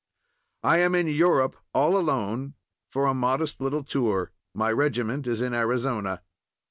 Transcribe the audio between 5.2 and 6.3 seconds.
is in Arizona."